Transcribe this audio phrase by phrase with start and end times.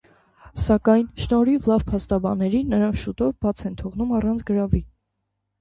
[0.61, 4.85] Սակայն, շնորհիվ լավ փաստաբանների, նրան շուտով բաց են թողնում առանց գրավի։